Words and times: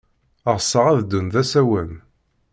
Ɣseɣ 0.55 0.85
ad 0.87 0.99
ddun 1.01 1.27
d 1.33 1.35
asawen. 1.41 1.91